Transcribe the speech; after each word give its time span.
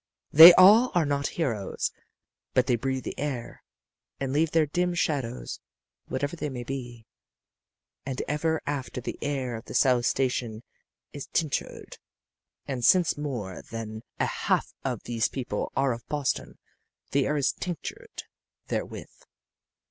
They 0.31 0.51
all 0.55 0.91
are 0.95 1.05
not 1.05 1.27
heroes, 1.37 1.91
but 2.55 2.65
they 2.65 2.75
breathe 2.75 3.03
the 3.03 3.19
air 3.19 3.61
and 4.19 4.33
leave 4.33 4.49
their 4.49 4.65
dim 4.65 4.95
shadows, 4.95 5.59
whatever 6.07 6.35
they 6.35 6.49
may 6.49 6.63
be, 6.63 7.05
and 8.03 8.19
ever 8.27 8.63
after 8.65 8.99
the 8.99 9.19
air 9.21 9.55
of 9.55 9.65
the 9.65 9.75
South 9.75 10.07
Station 10.07 10.63
is 11.13 11.27
tinctured. 11.27 11.99
And 12.65 12.83
since 12.83 13.15
more 13.15 13.61
than 13.69 14.01
a 14.19 14.25
half 14.25 14.73
of 14.83 15.03
these 15.03 15.27
people 15.29 15.71
are 15.75 15.93
of 15.93 16.07
Boston, 16.07 16.57
the 17.11 17.27
air 17.27 17.37
is 17.37 17.51
tinctured 17.51 18.23
therewith. 18.69 19.13